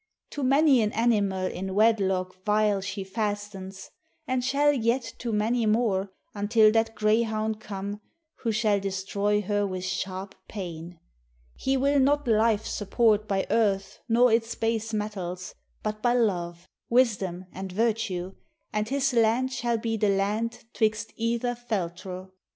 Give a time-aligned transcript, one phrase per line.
[0.31, 3.91] To many an animal in wedlock vile She fastens,
[4.25, 8.01] and shall yet to many more, Until that greyhound come,
[8.37, 10.99] who shall destroy Her with sharp pain.
[11.53, 15.53] He will not life support By earth nor its base metals,
[15.83, 18.33] but by love, Wisdom, and virtue,
[18.73, 22.31] and his land shall be The land 'twixt either Feltro.